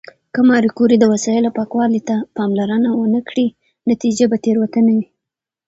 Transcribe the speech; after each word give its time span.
که 0.33 0.41
ماري 0.47 0.69
کوري 0.77 0.95
د 0.99 1.03
وسایلو 1.13 1.55
پاکوالي 1.57 2.01
ته 2.09 2.15
پاملرنه 2.37 2.89
ونه 2.93 3.21
کړي، 3.29 3.47
نتیجه 3.91 4.25
به 4.31 4.37
تېروتنه 4.43 4.91
وي. 4.97 5.05